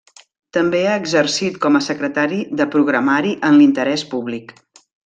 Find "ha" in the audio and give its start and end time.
0.91-0.95